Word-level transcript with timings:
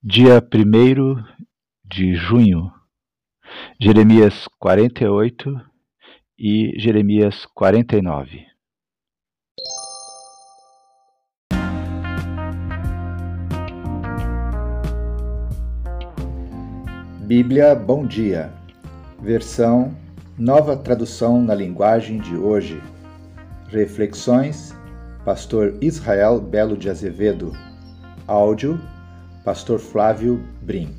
Dia 0.00 0.40
1 0.40 1.24
de 1.84 2.14
junho, 2.14 2.70
Jeremias 3.80 4.46
48 4.60 5.60
e 6.38 6.72
Jeremias 6.78 7.44
49. 7.46 8.46
Bíblia 17.26 17.74
Bom 17.74 18.06
Dia, 18.06 18.52
versão 19.20 19.92
Nova 20.38 20.76
Tradução 20.76 21.42
na 21.42 21.56
Linguagem 21.56 22.18
de 22.18 22.36
Hoje. 22.36 22.80
Reflexões, 23.66 24.72
Pastor 25.24 25.76
Israel 25.82 26.40
Belo 26.40 26.76
de 26.76 26.88
Azevedo. 26.88 27.50
Áudio, 28.28 28.78
Pastor 29.48 29.78
Flávio 29.78 30.44
Brim. 30.60 30.94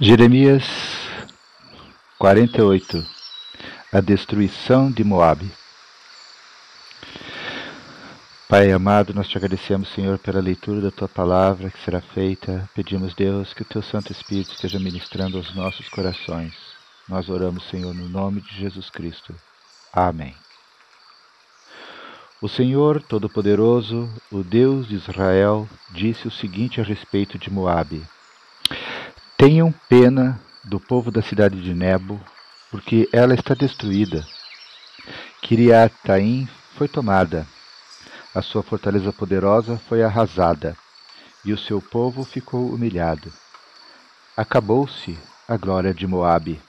Jeremias 0.00 0.62
48 2.20 3.04
A 3.92 4.00
destruição 4.00 4.92
de 4.92 5.02
Moabe 5.02 5.50
Pai 8.48 8.72
amado, 8.72 9.12
nós 9.12 9.28
te 9.28 9.36
agradecemos, 9.36 9.90
Senhor, 9.90 10.16
pela 10.18 10.40
leitura 10.40 10.80
da 10.80 10.90
tua 10.90 11.06
palavra 11.06 11.68
que 11.68 11.84
será 11.84 12.00
feita. 12.00 12.66
Pedimos, 12.74 13.14
Deus, 13.14 13.52
que 13.52 13.60
o 13.60 13.64
teu 13.66 13.82
Santo 13.82 14.10
Espírito 14.10 14.52
esteja 14.52 14.78
ministrando 14.78 15.36
aos 15.36 15.54
nossos 15.54 15.86
corações. 15.90 16.54
Nós 17.06 17.28
oramos, 17.28 17.68
Senhor, 17.68 17.94
no 17.94 18.08
nome 18.08 18.40
de 18.40 18.58
Jesus 18.58 18.88
Cristo. 18.88 19.34
Amém. 19.92 20.34
O 22.40 22.48
Senhor 22.48 23.02
Todo-Poderoso, 23.02 24.08
o 24.32 24.42
Deus 24.42 24.88
de 24.88 24.94
Israel, 24.94 25.68
disse 25.90 26.26
o 26.26 26.30
seguinte 26.30 26.80
a 26.80 26.84
respeito 26.84 27.38
de 27.38 27.50
Moabe: 27.50 28.02
Tenham 29.36 29.70
pena 29.90 30.40
do 30.64 30.80
povo 30.80 31.10
da 31.10 31.20
cidade 31.20 31.60
de 31.60 31.74
Nebo, 31.74 32.18
porque 32.70 33.10
ela 33.12 33.34
está 33.34 33.52
destruída. 33.52 34.26
Kiriataim 35.42 36.48
foi 36.78 36.88
tomada 36.88 37.46
a 38.38 38.42
sua 38.42 38.62
fortaleza 38.62 39.12
poderosa 39.12 39.80
foi 39.88 40.00
arrasada, 40.00 40.76
e 41.44 41.52
o 41.52 41.58
seu 41.58 41.82
povo 41.82 42.24
ficou 42.24 42.68
humilhado. 42.68 43.32
Acabou-se 44.36 45.18
a 45.48 45.56
glória 45.56 45.92
de 45.92 46.06
Moabe. 46.06 46.62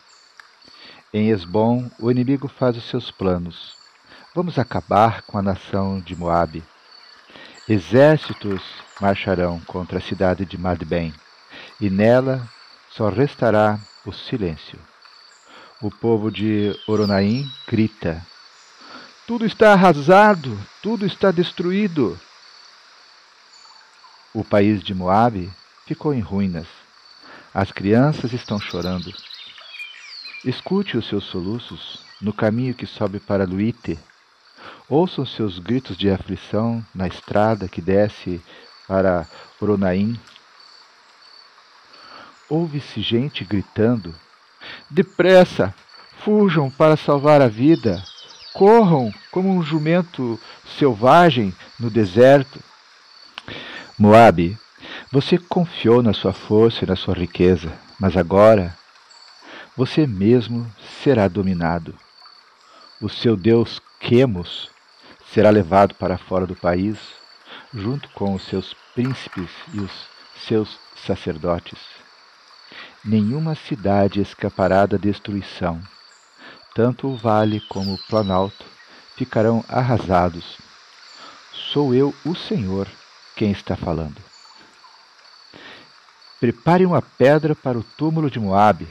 Em 1.13 1.29
Esbom, 1.29 1.87
o 1.99 2.09
inimigo 2.09 2.47
faz 2.47 2.75
os 2.75 2.89
seus 2.89 3.11
planos. 3.11 3.75
Vamos 4.33 4.57
acabar 4.57 5.21
com 5.21 5.37
a 5.37 5.43
nação 5.43 5.99
de 5.99 6.15
Moabe. 6.15 6.63
Exércitos 7.67 8.63
marcharão 8.99 9.59
contra 9.67 9.99
a 9.99 10.01
cidade 10.01 10.47
de 10.47 10.57
Madbem, 10.57 11.13
e 11.79 11.87
nela 11.87 12.49
só 12.89 13.09
restará 13.09 13.79
o 14.07 14.11
silêncio. 14.11 14.79
O 15.83 15.91
povo 15.91 16.31
de 16.31 16.75
Oronaim 16.87 17.47
grita: 17.67 18.25
tudo 19.29 19.45
está 19.45 19.73
arrasado, 19.73 20.59
tudo 20.81 21.05
está 21.05 21.29
destruído. 21.29 22.19
O 24.33 24.43
país 24.43 24.81
de 24.81 24.91
Moabe 24.91 25.53
ficou 25.85 26.15
em 26.15 26.19
ruínas. 26.19 26.65
As 27.53 27.71
crianças 27.71 28.33
estão 28.33 28.59
chorando. 28.59 29.13
Escute 30.43 30.97
os 30.97 31.07
seus 31.07 31.25
soluços 31.25 32.03
no 32.19 32.33
caminho 32.33 32.73
que 32.73 32.87
sobe 32.87 33.19
para 33.19 33.45
Luíte. 33.45 33.99
Ouçam 34.89 35.23
seus 35.27 35.59
gritos 35.59 35.95
de 35.95 36.09
aflição 36.09 36.83
na 36.91 37.07
estrada 37.07 37.69
que 37.69 37.83
desce 37.83 38.41
para 38.87 39.27
Oronaim. 39.61 40.19
Ouve-se 42.49 42.99
gente 42.99 43.45
gritando: 43.45 44.11
Depressa! 44.89 45.71
Fujam 46.25 46.71
para 46.71 46.97
salvar 46.97 47.43
a 47.43 47.47
vida! 47.47 48.03
Corram 48.59 49.09
como 49.31 49.49
um 49.49 49.63
jumento 49.63 50.37
selvagem 50.77 51.55
no 51.79 51.89
deserto. 51.89 52.59
Moabe, 53.97 54.57
você 55.09 55.37
confiou 55.37 56.03
na 56.03 56.11
sua 56.11 56.33
força 56.33 56.83
e 56.83 56.87
na 56.87 56.97
sua 56.97 57.13
riqueza, 57.13 57.71
mas 57.97 58.17
agora 58.17 58.77
você 59.77 60.05
mesmo 60.05 60.69
será 61.01 61.29
dominado. 61.29 61.95
O 63.01 63.07
seu 63.07 63.37
Deus 63.37 63.81
Quemos 63.97 64.69
será 65.33 65.49
levado 65.49 65.95
para 65.95 66.17
fora 66.17 66.45
do 66.45 66.53
país, 66.53 66.97
junto 67.73 68.09
com 68.09 68.33
os 68.33 68.43
seus 68.43 68.75
príncipes 68.93 69.49
e 69.73 69.79
os 69.79 69.91
seus 70.45 70.77
sacerdotes. 71.05 71.79
Nenhuma 73.05 73.55
cidade 73.55 74.19
escapará 74.19 74.85
da 74.85 74.97
destruição 74.97 75.81
tanto 76.73 77.07
o 77.07 77.15
vale 77.15 77.59
como 77.61 77.93
o 77.93 78.07
planalto 78.07 78.65
ficarão 79.15 79.63
arrasados. 79.67 80.57
Sou 81.51 81.93
eu, 81.93 82.13
o 82.25 82.35
Senhor, 82.35 82.87
quem 83.35 83.51
está 83.51 83.75
falando. 83.75 84.21
Prepare 86.39 86.85
uma 86.85 87.01
pedra 87.01 87.53
para 87.53 87.77
o 87.77 87.83
túmulo 87.83 88.31
de 88.31 88.39
Moabe, 88.39 88.87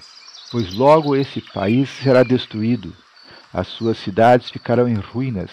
pois 0.51 0.75
logo 0.75 1.17
esse 1.17 1.41
país 1.41 1.89
será 1.89 2.23
destruído. 2.23 2.95
As 3.53 3.69
suas 3.69 3.97
cidades 3.97 4.51
ficarão 4.51 4.87
em 4.87 4.97
ruínas, 4.97 5.51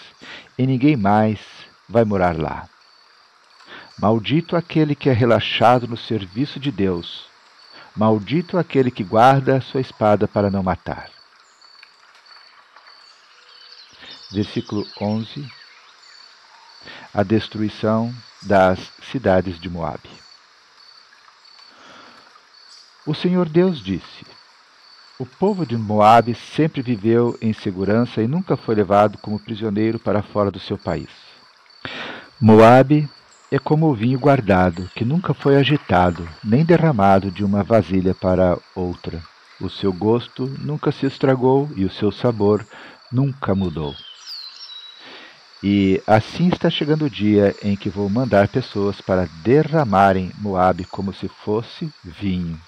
e 0.58 0.66
ninguém 0.66 0.96
mais 0.96 1.40
vai 1.88 2.04
morar 2.04 2.38
lá. 2.38 2.68
Maldito 3.98 4.56
aquele 4.56 4.94
que 4.94 5.08
é 5.08 5.12
relaxado 5.12 5.88
no 5.88 5.96
serviço 5.96 6.60
de 6.60 6.70
Deus. 6.70 7.24
Maldito 7.96 8.58
aquele 8.58 8.90
que 8.90 9.02
guarda 9.02 9.62
sua 9.62 9.80
espada 9.80 10.28
para 10.28 10.50
não 10.50 10.62
matar. 10.62 11.15
Versículo 14.30 14.86
11, 15.00 15.46
a 17.12 17.22
destruição 17.22 18.14
das 18.42 18.78
cidades 19.10 19.58
de 19.58 19.68
Moabe. 19.68 20.10
O 23.06 23.14
Senhor 23.14 23.48
Deus 23.48 23.80
disse: 23.80 24.26
O 25.18 25.24
povo 25.24 25.64
de 25.64 25.76
Moabe 25.76 26.34
sempre 26.34 26.82
viveu 26.82 27.38
em 27.40 27.52
segurança 27.52 28.20
e 28.20 28.26
nunca 28.26 28.56
foi 28.56 28.74
levado 28.74 29.18
como 29.18 29.38
prisioneiro 29.38 29.98
para 29.98 30.22
fora 30.22 30.50
do 30.50 30.58
seu 30.58 30.76
país. 30.76 31.10
Moabe 32.40 33.08
é 33.50 33.58
como 33.58 33.86
o 33.86 33.94
vinho 33.94 34.18
guardado, 34.18 34.90
que 34.94 35.04
nunca 35.04 35.32
foi 35.32 35.56
agitado, 35.56 36.28
nem 36.42 36.64
derramado 36.64 37.30
de 37.30 37.44
uma 37.44 37.62
vasilha 37.62 38.14
para 38.14 38.58
outra. 38.74 39.22
O 39.60 39.70
seu 39.70 39.92
gosto 39.92 40.46
nunca 40.58 40.90
se 40.90 41.06
estragou 41.06 41.70
e 41.76 41.84
o 41.84 41.90
seu 41.90 42.10
sabor 42.10 42.66
nunca 43.10 43.54
mudou. 43.54 43.94
E 45.62 46.02
assim 46.06 46.48
está 46.48 46.68
chegando 46.68 47.06
o 47.06 47.10
dia 47.10 47.54
em 47.62 47.76
que 47.76 47.88
vou 47.88 48.08
mandar 48.10 48.48
pessoas 48.48 49.00
para 49.00 49.28
derramarem 49.42 50.30
Moabe 50.38 50.84
como 50.84 51.12
se 51.12 51.28
fosse 51.28 51.90
vinho. 52.04 52.60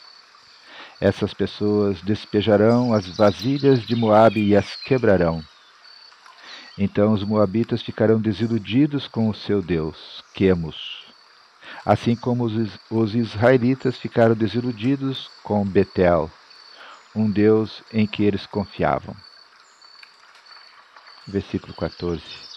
Essas 1.01 1.33
pessoas 1.33 2.01
despejarão 2.03 2.93
as 2.93 3.07
vasilhas 3.07 3.83
de 3.87 3.95
Moabe 3.95 4.43
e 4.43 4.57
as 4.57 4.75
quebrarão. 4.75 5.45
Então 6.77 7.13
os 7.13 7.23
moabitas 7.23 7.83
ficarão 7.83 8.21
desiludidos 8.21 9.07
com 9.07 9.29
o 9.29 9.35
seu 9.35 9.61
Deus, 9.61 10.25
Quemos, 10.33 11.07
assim 11.85 12.15
como 12.15 12.45
os, 12.45 13.15
israelitas 13.15 13.99
ficaram 13.99 14.35
desiludidos 14.35 15.29
com 15.43 15.65
Betel, 15.65 16.31
um 17.15 17.31
Deus 17.31 17.83
em 17.93 18.07
que 18.07 18.23
eles 18.23 18.47
confiavam. 18.47 19.15
Versículo 21.27 21.75
14. 21.75 22.48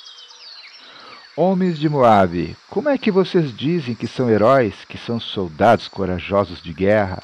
Homens 1.44 1.80
de 1.80 1.90
Moabe, 1.90 2.56
como 2.70 2.88
é 2.88 3.00
que 3.00 3.10
vocês 3.10 3.52
dizem 3.52 3.96
que 3.96 4.06
são 4.06 4.30
heróis, 4.30 4.86
que 4.88 4.96
são 4.96 5.20
soldados 5.20 5.88
corajosos 5.88 6.62
de 6.62 6.72
guerra? 6.72 7.20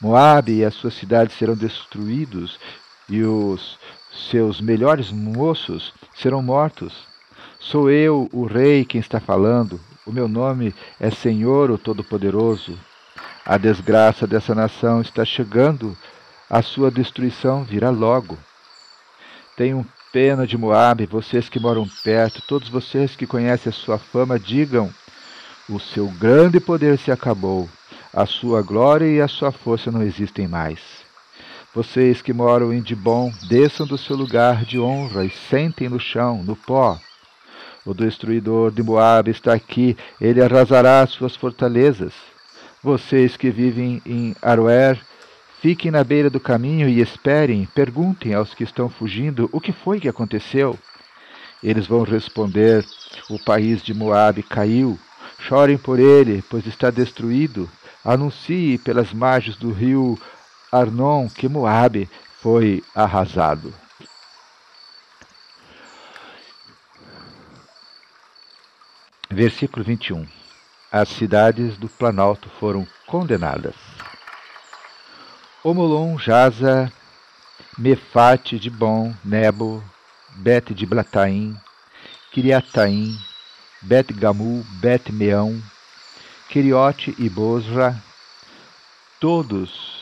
Moabe 0.00 0.54
e 0.54 0.64
as 0.64 0.74
suas 0.74 0.94
cidades 0.94 1.38
serão 1.38 1.54
destruídos 1.54 2.58
e 3.08 3.22
os 3.22 3.78
seus 4.28 4.60
melhores 4.60 5.12
moços 5.12 5.94
serão 6.16 6.42
mortos. 6.42 7.06
Sou 7.60 7.88
eu, 7.88 8.28
o 8.32 8.44
rei, 8.44 8.84
quem 8.84 9.00
está 9.00 9.20
falando. 9.20 9.80
O 10.04 10.10
meu 10.10 10.26
nome 10.26 10.74
é 10.98 11.08
Senhor, 11.08 11.70
o 11.70 11.78
Todo-Poderoso. 11.78 12.76
A 13.46 13.56
desgraça 13.56 14.26
dessa 14.26 14.52
nação 14.52 15.00
está 15.00 15.24
chegando, 15.24 15.96
a 16.50 16.60
sua 16.60 16.90
destruição 16.90 17.62
virá 17.62 17.90
logo. 17.90 18.36
Tenham 19.56 19.86
pena 20.14 20.46
de 20.46 20.56
Moabe, 20.56 21.06
vocês 21.06 21.48
que 21.48 21.58
moram 21.58 21.88
perto, 22.04 22.40
todos 22.46 22.68
vocês 22.68 23.16
que 23.16 23.26
conhecem 23.26 23.70
a 23.70 23.72
sua 23.72 23.98
fama, 23.98 24.38
digam: 24.38 24.88
o 25.68 25.80
seu 25.80 26.06
grande 26.06 26.60
poder 26.60 26.96
se 26.98 27.10
acabou, 27.10 27.68
a 28.12 28.24
sua 28.24 28.62
glória 28.62 29.06
e 29.06 29.20
a 29.20 29.26
sua 29.26 29.50
força 29.50 29.90
não 29.90 30.04
existem 30.04 30.46
mais. 30.46 30.78
Vocês 31.74 32.22
que 32.22 32.32
moram 32.32 32.72
em 32.72 32.80
Dibon, 32.80 33.32
desçam 33.48 33.88
do 33.88 33.98
seu 33.98 34.14
lugar 34.14 34.64
de 34.64 34.78
honra 34.78 35.24
e 35.24 35.30
sentem 35.30 35.88
no 35.88 35.98
chão, 35.98 36.44
no 36.44 36.54
pó. 36.54 36.96
O 37.84 37.92
destruidor 37.92 38.70
de 38.70 38.84
Moabe 38.84 39.32
está 39.32 39.52
aqui, 39.52 39.96
ele 40.20 40.40
arrasará 40.40 41.04
suas 41.08 41.34
fortalezas. 41.34 42.12
Vocês 42.80 43.36
que 43.36 43.50
vivem 43.50 44.00
em 44.06 44.36
Aroer, 44.40 44.96
fiquem 45.64 45.90
na 45.90 46.04
beira 46.04 46.28
do 46.28 46.38
caminho 46.38 46.86
e 46.86 47.00
esperem, 47.00 47.64
perguntem 47.64 48.34
aos 48.34 48.52
que 48.52 48.62
estão 48.62 48.90
fugindo 48.90 49.48
o 49.50 49.58
que 49.58 49.72
foi 49.72 49.98
que 49.98 50.10
aconteceu. 50.10 50.78
Eles 51.62 51.86
vão 51.86 52.02
responder: 52.02 52.84
O 53.30 53.42
país 53.42 53.82
de 53.82 53.94
Moabe 53.94 54.42
caiu. 54.42 54.98
Chorem 55.38 55.78
por 55.78 55.98
ele, 55.98 56.44
pois 56.50 56.66
está 56.66 56.90
destruído. 56.90 57.66
Anuncie 58.04 58.76
pelas 58.76 59.14
margens 59.14 59.56
do 59.56 59.72
rio 59.72 60.18
Arnon 60.70 61.30
que 61.30 61.48
Moabe 61.48 62.10
foi 62.42 62.84
arrasado. 62.94 63.72
Versículo 69.30 69.82
21. 69.82 70.26
As 70.92 71.08
cidades 71.08 71.78
do 71.78 71.88
Planalto 71.88 72.50
foram 72.60 72.86
condenadas. 73.06 73.93
Omolon, 75.64 76.18
Jaza, 76.18 76.92
Mefate 77.78 78.58
de 78.58 78.68
Bom, 78.68 79.14
Nebo, 79.24 79.82
Bet 80.36 80.74
de 80.74 80.84
Blataim, 80.84 81.56
Kiriataim, 82.30 83.18
Bet 83.80 84.12
Gamu, 84.12 84.62
Bet 84.80 85.10
Meão, 85.10 85.60
Queriote 86.50 87.14
e 87.18 87.28
Bosra, 87.30 88.00
todos 89.18 89.94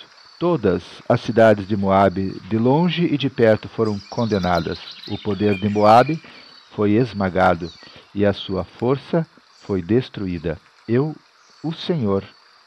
Todas 0.42 0.82
as 1.08 1.20
cidades 1.20 1.68
de 1.68 1.76
Moabe, 1.76 2.32
de 2.50 2.58
longe 2.58 3.04
e 3.04 3.16
de 3.16 3.30
perto, 3.30 3.68
foram 3.68 3.96
condenadas. 4.10 4.80
O 5.06 5.16
poder 5.16 5.56
de 5.56 5.68
Moabe 5.68 6.20
foi 6.74 6.94
esmagado 6.94 7.72
e 8.12 8.26
a 8.26 8.32
sua 8.32 8.64
força 8.64 9.24
foi 9.60 9.80
destruída. 9.80 10.58
Eu, 10.88 11.14
o 11.62 11.72
Senhor, 11.72 12.24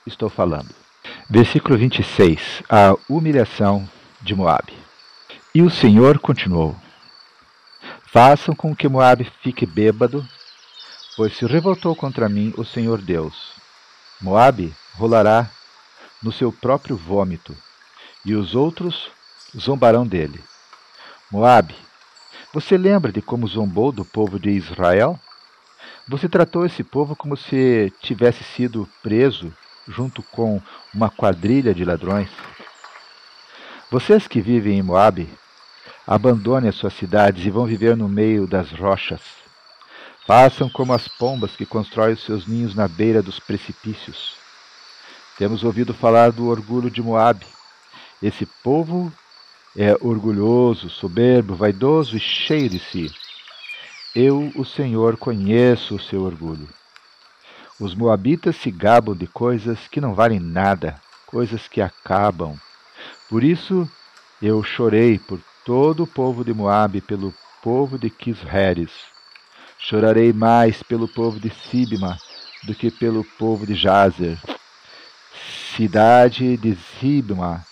estou 0.07 0.29
falando. 0.29 0.84
Versículo 1.27 1.75
26. 1.75 2.61
A 2.69 2.95
humilhação 3.09 3.89
de 4.21 4.35
Moabe. 4.35 4.77
E 5.55 5.63
o 5.63 5.71
Senhor 5.71 6.19
continuou: 6.19 6.75
Façam 8.05 8.53
com 8.53 8.75
que 8.75 8.87
Moabe 8.87 9.31
fique 9.41 9.65
bêbado, 9.65 10.23
pois 11.17 11.35
se 11.35 11.47
revoltou 11.47 11.95
contra 11.95 12.29
mim 12.29 12.53
o 12.55 12.63
Senhor 12.63 13.01
Deus. 13.01 13.53
Moabe 14.21 14.71
rolará 14.93 15.49
no 16.21 16.31
seu 16.31 16.51
próprio 16.51 16.95
vômito, 16.95 17.57
e 18.23 18.35
os 18.35 18.53
outros 18.53 19.09
zombarão 19.57 20.05
dele. 20.05 20.43
Moabe, 21.31 21.75
você 22.53 22.77
lembra 22.77 23.11
de 23.11 23.23
como 23.23 23.47
zombou 23.47 23.91
do 23.91 24.05
povo 24.05 24.39
de 24.39 24.51
Israel? 24.51 25.19
Você 26.07 26.29
tratou 26.29 26.67
esse 26.67 26.83
povo 26.83 27.15
como 27.15 27.35
se 27.35 27.91
tivesse 27.99 28.43
sido 28.43 28.87
preso 29.01 29.51
junto 29.87 30.23
com 30.23 30.61
uma 30.93 31.09
quadrilha 31.09 31.73
de 31.73 31.85
ladrões. 31.85 32.29
Vocês 33.91 34.27
que 34.27 34.41
vivem 34.41 34.79
em 34.79 34.81
Moabe, 34.81 35.29
abandonem 36.07 36.69
as 36.69 36.75
suas 36.75 36.93
cidades 36.93 37.45
e 37.45 37.49
vão 37.49 37.65
viver 37.65 37.95
no 37.95 38.07
meio 38.07 38.47
das 38.47 38.71
rochas. 38.71 39.21
Façam 40.25 40.69
como 40.69 40.91
as 40.93 41.07
pombas 41.07 41.55
que 41.55 41.65
constroem 41.65 42.13
os 42.13 42.23
seus 42.23 42.47
ninhos 42.47 42.73
na 42.73 42.87
beira 42.87 43.21
dos 43.21 43.39
precipícios. 43.39 44.35
Temos 45.37 45.63
ouvido 45.63 45.93
falar 45.93 46.31
do 46.31 46.47
orgulho 46.47 46.89
de 46.89 47.01
Moabe. 47.01 47.45
Esse 48.23 48.45
povo 48.45 49.13
é 49.77 49.93
orgulhoso, 50.01 50.89
soberbo, 50.89 51.53
vaidoso 51.55 52.15
e 52.15 52.19
cheio 52.19 52.69
de 52.69 52.79
si. 52.79 53.13
Eu, 54.15 54.51
o 54.55 54.63
Senhor, 54.63 55.17
conheço 55.17 55.95
o 55.95 55.99
seu 55.99 56.23
orgulho. 56.23 56.69
Os 57.79 57.93
moabitas 57.93 58.55
se 58.55 58.71
gabam 58.71 59.15
de 59.15 59.27
coisas 59.27 59.87
que 59.87 59.99
não 59.99 60.13
valem 60.13 60.39
nada, 60.39 60.95
coisas 61.25 61.67
que 61.67 61.81
acabam. 61.81 62.55
Por 63.29 63.43
isso 63.43 63.89
eu 64.41 64.63
chorei 64.63 65.19
por 65.19 65.39
todo 65.65 66.03
o 66.03 66.07
povo 66.07 66.43
de 66.43 66.53
Moabe, 66.53 67.01
pelo 67.01 67.33
povo 67.61 67.97
de 67.97 68.09
Quisheres. 68.09 68.91
Chorarei 69.77 70.31
mais 70.31 70.81
pelo 70.83 71.07
povo 71.07 71.39
de 71.39 71.49
Sibma 71.49 72.17
do 72.63 72.73
que 72.73 72.89
pelo 72.89 73.23
povo 73.37 73.65
de 73.65 73.75
Jazer 73.75 74.37
Cidade 75.75 76.55
de 76.55 76.77
Zibma, 77.01 77.65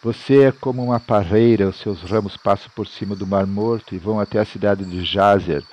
você 0.00 0.44
é 0.44 0.52
como 0.52 0.84
uma 0.84 1.00
parreira, 1.00 1.68
os 1.68 1.80
seus 1.80 2.02
ramos 2.02 2.36
passam 2.36 2.70
por 2.72 2.86
cima 2.86 3.16
do 3.16 3.26
Mar 3.26 3.48
Morto 3.48 3.96
e 3.96 3.98
vão 3.98 4.20
até 4.20 4.38
a 4.38 4.44
cidade 4.44 4.84
de 4.84 5.04
Jazer. 5.04 5.64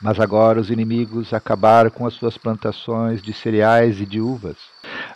Mas 0.00 0.20
agora 0.20 0.60
os 0.60 0.70
inimigos 0.70 1.32
acabaram 1.32 1.90
com 1.90 2.06
as 2.06 2.14
suas 2.14 2.38
plantações 2.38 3.20
de 3.20 3.32
cereais 3.32 4.00
e 4.00 4.06
de 4.06 4.20
uvas. 4.20 4.56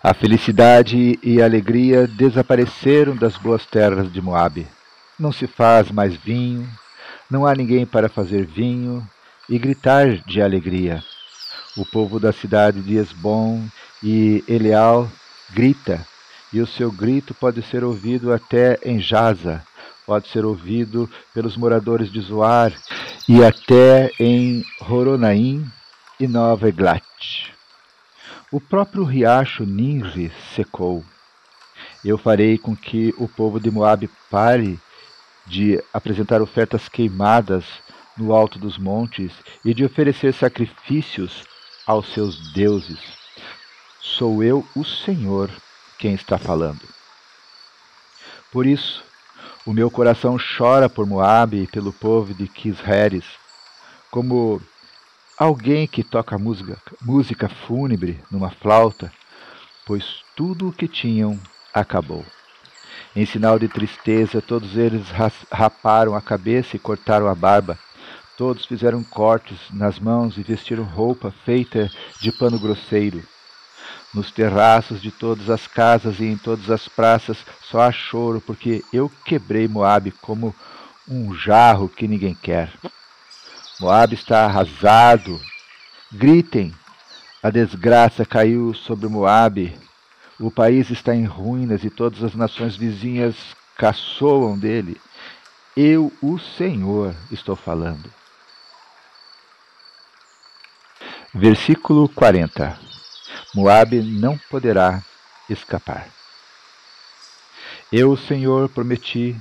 A 0.03 0.13
felicidade 0.13 1.19
e 1.23 1.41
a 1.41 1.45
alegria 1.45 2.07
desapareceram 2.07 3.15
das 3.15 3.37
boas 3.37 3.65
terras 3.65 4.13
de 4.13 4.21
Moabe. 4.21 4.67
Não 5.19 5.31
se 5.31 5.47
faz 5.47 5.91
mais 5.91 6.17
vinho, 6.17 6.69
não 7.31 7.47
há 7.47 7.55
ninguém 7.55 7.87
para 7.87 8.09
fazer 8.09 8.45
vinho 8.45 9.07
e 9.49 9.59
gritar 9.59 10.17
de 10.27 10.43
alegria. 10.43 11.03
O 11.77 11.87
povo 11.87 12.19
da 12.19 12.33
cidade 12.33 12.83
de 12.83 12.97
Esbom 12.97 13.65
e 14.03 14.43
Eleal 14.49 15.09
grita, 15.53 16.05
e 16.53 16.61
o 16.61 16.67
seu 16.67 16.91
grito 16.91 17.33
pode 17.35 17.63
ser 17.63 17.85
ouvido 17.85 18.33
até 18.33 18.79
em 18.85 19.01
Jaza, 19.01 19.63
pode 20.07 20.29
ser 20.29 20.45
ouvido 20.45 21.11
pelos 21.33 21.57
moradores 21.57 22.11
de 22.11 22.21
Zoar 22.21 22.73
e 23.29 23.45
até 23.45 24.11
em 24.19 24.65
Horonaim 24.81 25.65
e 26.19 26.27
Nova 26.27 26.69
Eglat. 26.69 27.53
O 28.51 28.61
próprio 28.61 29.05
riacho 29.05 29.65
Ninri 29.65 30.33
secou. 30.55 31.05
Eu 32.05 32.19
farei 32.19 32.59
com 32.59 32.77
que 32.77 33.15
o 33.17 33.29
povo 33.29 33.59
de 33.59 33.71
Moabe 33.71 34.11
pare 34.31 34.79
de 35.47 35.83
apresentar 35.93 36.43
ofertas 36.43 36.89
queimadas 36.89 37.65
no 38.17 38.33
alto 38.33 38.59
dos 38.59 38.77
montes 38.79 39.33
e 39.65 39.73
de 39.73 39.85
oferecer 39.85 40.35
sacrifícios 40.35 41.45
aos 41.87 42.13
seus 42.13 42.53
deuses 42.53 43.23
Sou 44.05 44.43
eu, 44.43 44.67
o 44.75 44.85
Senhor, 44.85 45.49
quem 45.97 46.13
está 46.15 46.37
falando. 46.37 46.83
Por 48.51 48.67
isso, 48.67 49.03
o 49.65 49.73
meu 49.73 49.91
coração 49.91 50.37
chora 50.39 50.89
por 50.89 51.07
Moabe 51.07 51.63
e 51.63 51.67
pelo 51.67 51.93
povo 51.93 52.35
de 52.35 52.49
Quisheres, 52.49 53.25
como 54.11 54.61
alguém 55.39 55.87
que 55.87 56.03
toca 56.03 56.37
música, 56.37 56.77
música 57.01 57.49
fúnebre 57.49 58.21
numa 58.31 58.51
flauta, 58.51 59.13
pois 59.87 60.23
tudo 60.35 60.69
o 60.69 60.73
que 60.73 60.89
tinham 60.89 61.39
acabou. 61.73 62.25
Em 63.15 63.25
sinal 63.25 63.59
de 63.59 63.69
tristeza, 63.69 64.43
todos 64.43 64.77
eles 64.77 65.07
raparam 65.51 66.15
a 66.15 66.21
cabeça 66.21 66.77
e 66.77 66.79
cortaram 66.79 67.29
a 67.29 67.35
barba. 67.35 67.79
Todos 68.37 68.65
fizeram 68.65 69.05
cortes 69.05 69.59
nas 69.71 69.99
mãos 69.99 70.37
e 70.39 70.43
vestiram 70.43 70.85
roupa 70.85 71.31
feita 71.45 71.91
de 72.21 72.33
pano 72.33 72.59
grosseiro. 72.59 73.23
Nos 74.15 74.31
terraços 74.31 75.01
de 75.01 75.11
todas 75.11 75.49
as 75.49 75.67
casas 75.67 76.21
e 76.21 76.25
em 76.25 76.37
todas 76.37 76.71
as 76.71 76.87
praças 76.87 77.39
só 77.63 77.81
há 77.81 77.93
choro, 77.93 78.43
porque 78.43 78.85
eu 78.93 79.11
quebrei 79.25 79.67
Moabe 79.67 80.11
como 80.11 80.55
um 81.09 81.35
jarro 81.35 81.89
que 81.89 82.07
ninguém 82.07 82.35
quer. 82.35 82.71
Moabe 83.81 84.15
está 84.15 84.45
arrasado. 84.45 85.41
Gritem! 86.13 86.75
A 87.43 87.49
desgraça 87.49 88.25
caiu 88.25 88.75
sobre 88.75 89.09
Moabe. 89.09 89.79
O 90.39 90.51
país 90.51 90.91
está 90.91 91.15
em 91.15 91.25
ruínas 91.25 91.83
e 91.83 91.89
todas 91.89 92.23
as 92.23 92.35
nações 92.35 92.77
vizinhas 92.77 93.35
caçoam 93.79 94.59
dele. 94.59 95.01
Eu, 95.75 96.13
o 96.21 96.39
Senhor, 96.39 97.15
estou 97.31 97.57
falando. 97.57 98.13
Versículo 101.35 102.11
40 102.11 102.92
Moabe 103.55 104.01
não 104.01 104.39
poderá 104.51 105.03
escapar. 105.49 106.09
Eu, 107.93 108.17
Senhor, 108.17 108.71
prometi 108.71 109.37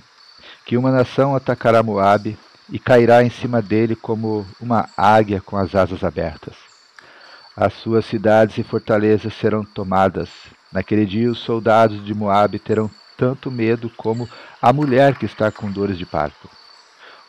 que 0.66 0.76
uma 0.76 0.92
nação 0.92 1.34
atacará 1.34 1.82
Moabe 1.82 2.38
e 2.70 2.78
cairá 2.78 3.24
em 3.24 3.30
cima 3.30 3.62
dele 3.62 3.96
como 3.96 4.46
uma 4.60 4.90
águia 4.98 5.40
com 5.40 5.56
as 5.56 5.74
asas 5.76 6.04
abertas. 6.04 6.56
As 7.56 7.74
suas 7.76 8.06
cidades 8.06 8.58
e 8.58 8.64
fortalezas 8.64 9.34
serão 9.34 9.64
tomadas. 9.64 10.30
Naquele 10.72 11.06
dia 11.06 11.32
os 11.32 11.40
soldados 11.40 12.04
de 12.04 12.14
Moabe 12.14 12.60
terão 12.60 12.92
tanto 13.18 13.50
medo 13.50 13.90
como 13.96 14.28
a 14.62 14.74
mulher 14.74 15.16
que 15.16 15.26
está 15.26 15.50
com 15.52 15.72
dores 15.72 15.98
de 15.98 16.06
parto. 16.06 16.50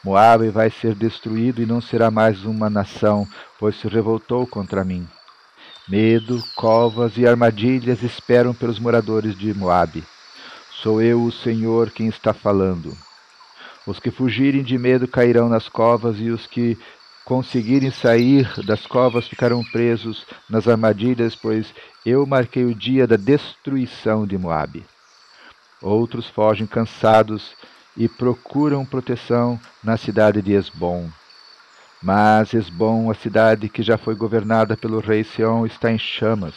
Moabe 0.03 0.49
vai 0.49 0.69
ser 0.69 0.97
destruído 0.97 1.63
e 1.63 1.67
não 1.67 1.81
será 1.81 2.11
mais 2.11 2.45
uma 2.45 2.69
nação, 2.69 3.25
pois 3.57 3.77
se 3.77 3.87
revoltou 3.87 4.45
contra 4.49 4.83
mim. 4.83 5.07
Medo, 5.89 6.43
covas 6.55 7.17
e 7.17 7.27
armadilhas 7.27 8.03
esperam 8.03 8.55
pelos 8.55 8.79
moradores 8.79 9.37
de 9.37 9.53
Moabe. 9.53 10.05
Sou 10.71 11.03
eu, 11.03 11.25
o 11.25 11.33
Senhor, 11.33 11.91
quem 11.91 12.07
está 12.07 12.33
falando. 12.33 12.97
Os 13.85 13.99
que 13.99 14.11
fugirem 14.11 14.63
de 14.63 14.79
medo 14.79 15.09
cairão 15.09 15.49
nas 15.49 15.69
covas, 15.69 16.21
e 16.21 16.31
os 16.31 16.47
que 16.47 16.79
conseguirem 17.25 17.91
sair 17.91 18.49
das 18.65 18.87
covas 18.87 19.27
ficarão 19.27 19.63
presos 19.65 20.25
nas 20.49 20.69
armadilhas, 20.69 21.35
pois 21.35 21.75
eu 22.07 22.25
marquei 22.27 22.65
o 22.65 22.75
dia 22.75 23.07
da 23.07 23.17
destruição 23.17 24.25
de 24.25 24.39
Moabe. 24.39 24.85
Outros 25.81 26.29
fogem 26.29 26.67
cansados 26.67 27.55
e 27.97 28.09
procuram 28.09 28.85
proteção 28.85 29.59
na 29.83 29.97
cidade 29.97 30.41
de 30.41 30.53
Esbom. 30.53 31.11
Mas 32.03 32.53
Esbom, 32.53 33.11
a 33.11 33.15
cidade 33.15 33.69
que 33.69 33.83
já 33.83 33.97
foi 33.97 34.17
governada 34.17 34.77
pelo 34.77 34.99
rei 34.99 35.23
Seom, 35.23 35.65
está 35.65 35.93
em 35.93 35.99
chamas. 35.99 36.55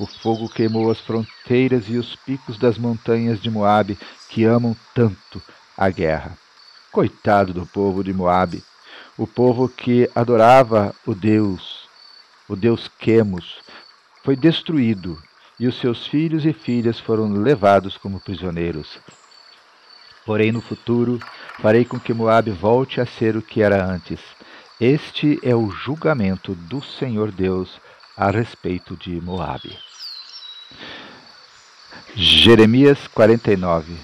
O 0.00 0.06
fogo 0.06 0.48
queimou 0.48 0.90
as 0.90 0.98
fronteiras 1.00 1.88
e 1.88 1.96
os 1.96 2.16
picos 2.16 2.58
das 2.58 2.76
montanhas 2.76 3.40
de 3.40 3.48
Moabe, 3.48 3.96
que 4.28 4.44
amam 4.44 4.76
tanto 4.92 5.40
a 5.76 5.88
guerra. 5.88 6.36
Coitado 6.90 7.52
do 7.52 7.64
povo 7.64 8.02
de 8.02 8.12
Moabe, 8.12 8.64
o 9.16 9.26
povo 9.26 9.68
que 9.68 10.10
adorava 10.14 10.94
o 11.06 11.14
Deus, 11.14 11.88
o 12.48 12.56
Deus 12.56 12.90
Quemos, 12.98 13.60
foi 14.24 14.34
destruído 14.34 15.16
e 15.60 15.66
os 15.68 15.78
seus 15.78 16.06
filhos 16.08 16.44
e 16.44 16.52
filhas 16.52 16.98
foram 16.98 17.32
levados 17.32 17.96
como 17.96 18.20
prisioneiros. 18.20 18.98
Porém, 20.26 20.50
no 20.50 20.60
futuro, 20.60 21.20
farei 21.60 21.84
com 21.84 22.00
que 22.00 22.12
Moabe 22.12 22.50
volte 22.50 23.00
a 23.00 23.06
ser 23.06 23.36
o 23.36 23.42
que 23.42 23.62
era 23.62 23.84
antes. 23.84 24.20
Este 24.84 25.38
é 25.44 25.54
o 25.54 25.70
julgamento 25.70 26.56
do 26.56 26.82
Senhor 26.82 27.30
Deus 27.30 27.80
a 28.16 28.32
respeito 28.32 28.96
de 28.96 29.20
Moabe. 29.20 29.78
Jeremias 32.16 33.06
49 33.06 33.96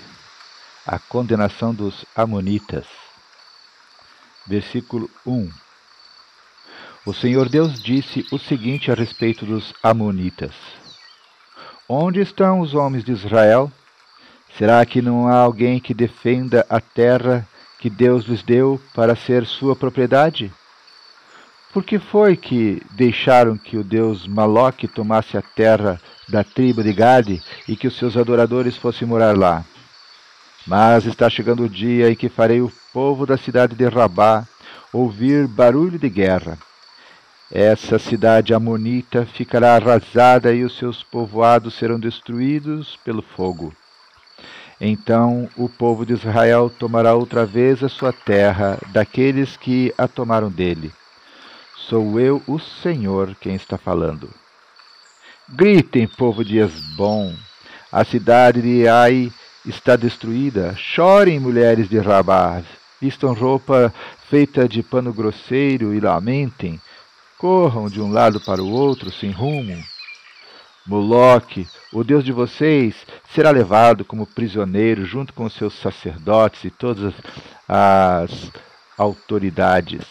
A 0.87 0.97
condenação 1.01 1.75
dos 1.75 2.05
Amonitas. 2.15 2.87
Versículo 4.47 5.11
1 5.27 5.51
O 7.05 7.13
Senhor 7.13 7.49
Deus 7.49 7.83
disse 7.83 8.25
o 8.31 8.39
seguinte 8.39 8.93
a 8.93 8.95
respeito 8.95 9.45
dos 9.45 9.75
Amonitas: 9.83 10.55
Onde 11.89 12.21
estão 12.21 12.61
os 12.61 12.73
homens 12.73 13.03
de 13.03 13.11
Israel? 13.11 13.69
Será 14.57 14.87
que 14.87 15.03
não 15.03 15.27
há 15.27 15.39
alguém 15.39 15.81
que 15.81 15.93
defenda 15.93 16.65
a 16.71 16.81
terra 16.81 17.45
que 17.81 17.91
Deus 17.91 18.27
lhes 18.27 18.45
deu 18.45 18.81
para 18.95 19.17
ser 19.17 19.45
sua 19.45 19.75
propriedade? 19.75 20.53
Por 21.73 21.85
que 21.85 21.99
foi 21.99 22.35
que 22.35 22.83
deixaram 22.93 23.57
que 23.57 23.77
o 23.77 23.85
deus 23.85 24.27
Maloque 24.27 24.89
tomasse 24.89 25.37
a 25.37 25.43
terra 25.43 26.01
da 26.27 26.43
tribo 26.43 26.83
de 26.83 26.93
Gade 26.95 27.43
e 27.69 27.77
que 27.77 27.87
os 27.87 27.97
seus 27.97 28.17
adoradores 28.17 28.77
fossem 28.77 29.07
morar 29.07 29.37
lá? 29.37 29.65
Mas 30.67 31.05
está 31.05 31.29
chegando 31.29 31.65
o 31.65 31.69
dia 31.69 32.11
em 32.11 32.15
que 32.15 32.29
farei 32.29 32.63
o 32.63 32.73
povo 32.93 33.27
da 33.27 33.37
cidade 33.37 33.77
de 33.77 33.87
Rabá 33.87 34.47
ouvir 34.93 35.47
barulho 35.47 35.99
de 35.99 36.09
guerra. 36.09 36.59
Essa 37.51 37.99
cidade 37.99 38.53
amonita 38.55 39.27
ficará 39.27 39.77
arrasada 39.77 40.53
e 40.53 40.65
os 40.65 40.77
seus 40.77 41.03
povoados 41.03 41.75
serão 41.75 42.01
destruídos 42.01 42.99
pelo 43.05 43.23
fogo. 43.23 43.75
Então 44.81 45.49
o 45.57 45.69
povo 45.69 46.07
de 46.07 46.15
Israel 46.15 46.71
tomará 46.71 47.15
outra 47.15 47.45
vez 47.45 47.83
a 47.83 47.89
sua 47.89 48.13
terra 48.13 48.79
daqueles 48.89 49.57
que 49.57 49.93
a 49.99 50.07
tomaram 50.07 50.51
dele. 50.51 50.93
Sou 51.89 52.21
eu, 52.21 52.43
o 52.47 52.59
Senhor, 52.59 53.35
quem 53.41 53.55
está 53.55 53.79
falando. 53.79 54.29
Gritem, 55.49 56.07
povo 56.07 56.45
de 56.45 56.59
Esbom, 56.59 57.35
a 57.91 58.05
cidade 58.05 58.61
de 58.61 58.87
Ai 58.87 59.33
está 59.65 59.97
destruída. 59.97 60.77
Chorem, 60.77 61.41
mulheres 61.41 61.89
de 61.89 61.99
Rabá, 61.99 62.63
vistam 63.01 63.33
roupa 63.33 63.91
feita 64.29 64.69
de 64.69 64.83
pano 64.83 65.15
grosseiro 65.15 65.95
e 65.95 66.01
lamentem. 66.01 66.79
Corram 67.39 67.89
de 67.89 68.03
um 68.03 68.13
lado 68.13 68.39
para 68.39 68.63
o 68.63 68.71
outro 68.71 69.11
sem 69.11 69.31
rumo. 69.31 69.83
Moloque, 70.87 71.67
o 71.91 72.05
Deus 72.05 72.23
de 72.23 72.33
vocês, 72.33 72.97
será 73.33 73.51
levado 73.51 74.05
como 74.05 74.27
prisioneiro 74.27 75.07
junto 75.07 75.33
com 75.33 75.49
seus 75.49 75.73
sacerdotes 75.73 76.65
e 76.65 76.71
todas 76.71 77.15
as 77.67 78.53
autoridades. 78.99 80.05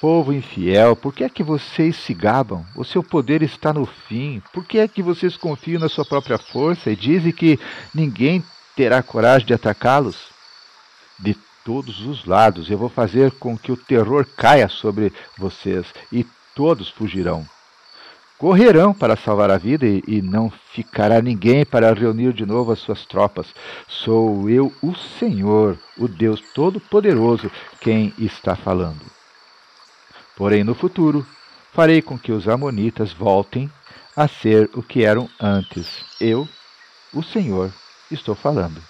Povo 0.00 0.32
infiel, 0.32 0.96
por 0.96 1.12
que 1.12 1.24
é 1.24 1.28
que 1.28 1.42
vocês 1.42 1.94
se 1.94 2.14
gabam? 2.14 2.64
O 2.74 2.82
seu 2.84 3.02
poder 3.02 3.42
está 3.42 3.70
no 3.70 3.84
fim. 3.84 4.42
Por 4.50 4.64
que 4.64 4.78
é 4.78 4.88
que 4.88 5.02
vocês 5.02 5.36
confiam 5.36 5.78
na 5.78 5.90
sua 5.90 6.06
própria 6.06 6.38
força 6.38 6.90
e 6.90 6.96
dizem 6.96 7.30
que 7.30 7.60
ninguém 7.94 8.42
terá 8.74 9.02
coragem 9.02 9.46
de 9.46 9.52
atacá-los? 9.52 10.16
De 11.18 11.36
todos 11.66 12.00
os 12.06 12.24
lados 12.24 12.70
eu 12.70 12.78
vou 12.78 12.88
fazer 12.88 13.30
com 13.32 13.58
que 13.58 13.70
o 13.70 13.76
terror 13.76 14.26
caia 14.34 14.68
sobre 14.68 15.12
vocês 15.36 15.86
e 16.10 16.26
todos 16.54 16.88
fugirão 16.88 17.46
correrão 18.38 18.94
para 18.94 19.16
salvar 19.16 19.50
a 19.50 19.58
vida 19.58 19.84
e, 19.84 20.02
e, 20.08 20.22
não 20.22 20.50
ficará 20.72 21.20
ninguém 21.20 21.62
para 21.66 21.92
reunir 21.92 22.32
de 22.32 22.46
novo 22.46 22.72
as 22.72 22.78
suas 22.78 23.04
tropas. 23.04 23.54
Sou 23.86 24.48
eu, 24.48 24.72
o 24.82 24.94
Senhor, 24.94 25.78
o 25.98 26.08
Deus 26.08 26.40
Todo-Poderoso, 26.54 27.50
quem 27.82 28.14
está 28.18 28.56
falando. 28.56 29.19
Porém, 30.40 30.64
no 30.64 30.74
futuro, 30.74 31.26
farei 31.70 32.00
com 32.00 32.18
que 32.18 32.32
os 32.32 32.48
Amonitas 32.48 33.12
voltem 33.12 33.70
a 34.16 34.26
ser 34.26 34.70
o 34.72 34.82
que 34.82 35.04
eram 35.04 35.28
antes. 35.38 36.02
Eu, 36.18 36.48
o 37.12 37.22
Senhor, 37.22 37.70
estou 38.10 38.34
falando. 38.34 38.82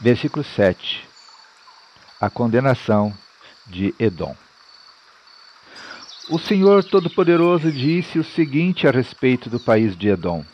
Versículo 0.00 0.42
7. 0.42 1.06
A 2.20 2.28
condenação 2.28 3.16
de 3.64 3.94
Edom. 3.96 4.36
O 6.28 6.36
Senhor 6.36 6.82
Todo-Poderoso 6.82 7.70
disse 7.70 8.18
o 8.18 8.24
seguinte 8.24 8.88
a 8.88 8.90
respeito 8.90 9.48
do 9.48 9.60
país 9.60 9.96
de 9.96 10.08
Edom: 10.08 10.44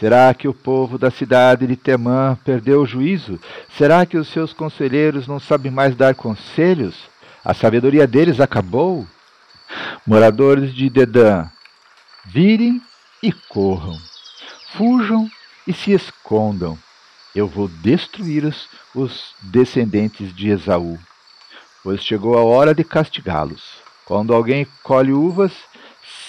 Será 0.00 0.34
que 0.34 0.48
o 0.48 0.52
povo 0.52 0.98
da 0.98 1.12
cidade 1.12 1.64
de 1.64 1.76
Temã 1.76 2.36
perdeu 2.44 2.82
o 2.82 2.86
juízo? 2.86 3.38
Será 3.68 4.04
que 4.04 4.18
os 4.18 4.26
seus 4.26 4.52
conselheiros 4.52 5.28
não 5.28 5.38
sabem 5.38 5.70
mais 5.70 5.94
dar 5.94 6.16
conselhos? 6.16 7.08
A 7.44 7.54
sabedoria 7.54 8.06
deles 8.06 8.40
acabou? 8.40 9.06
Moradores 10.06 10.74
de 10.74 10.88
Dedã, 10.88 11.46
virem 12.24 12.82
e 13.22 13.32
corram, 13.32 13.96
fujam 14.72 15.30
e 15.66 15.72
se 15.72 15.92
escondam. 15.92 16.78
Eu 17.34 17.46
vou 17.46 17.68
destruir 17.68 18.44
os, 18.44 18.68
os 18.94 19.34
descendentes 19.42 20.34
de 20.34 20.48
Esaú, 20.48 20.98
pois 21.82 22.02
chegou 22.02 22.36
a 22.38 22.42
hora 22.42 22.74
de 22.74 22.82
castigá-los. 22.82 23.62
Quando 24.04 24.34
alguém 24.34 24.66
colhe 24.82 25.12
uvas, 25.12 25.52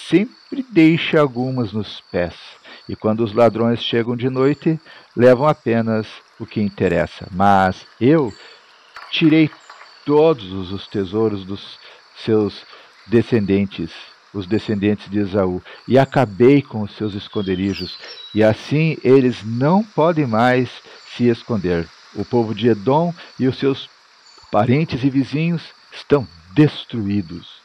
sempre 0.08 0.64
deixa 0.70 1.20
algumas 1.20 1.72
nos 1.72 2.02
pés, 2.12 2.34
e 2.88 2.94
quando 2.94 3.24
os 3.24 3.32
ladrões 3.32 3.82
chegam 3.82 4.14
de 4.14 4.28
noite, 4.28 4.78
levam 5.16 5.48
apenas 5.48 6.06
o 6.38 6.44
que 6.44 6.60
interessa. 6.60 7.26
Mas 7.30 7.86
eu 7.98 8.32
tirei 9.10 9.50
todos 10.04 10.72
os 10.72 10.86
tesouros 10.86 11.44
dos 11.44 11.78
seus 12.24 12.64
descendentes, 13.06 13.90
os 14.32 14.46
descendentes 14.46 15.10
de 15.10 15.18
Esaú, 15.18 15.62
e 15.86 15.98
acabei 15.98 16.62
com 16.62 16.82
os 16.82 16.94
seus 16.96 17.14
esconderijos, 17.14 17.98
e 18.34 18.42
assim 18.42 18.96
eles 19.02 19.42
não 19.44 19.82
podem 19.82 20.26
mais 20.26 20.70
se 21.16 21.28
esconder. 21.28 21.88
O 22.14 22.24
povo 22.24 22.54
de 22.54 22.68
Edom 22.68 23.14
e 23.38 23.46
os 23.46 23.58
seus 23.58 23.88
parentes 24.50 25.04
e 25.04 25.10
vizinhos 25.10 25.62
estão 25.92 26.26
destruídos 26.54 27.60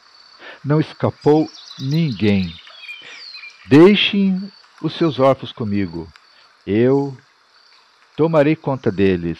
não 0.66 0.80
escapou 0.80 1.48
ninguém. 1.78 2.52
Deixem 3.66 4.52
os 4.82 4.94
seus 4.94 5.18
órfãos 5.18 5.52
comigo, 5.52 6.12
eu 6.66 7.16
tomarei 8.16 8.56
conta 8.56 8.90
deles. 8.90 9.38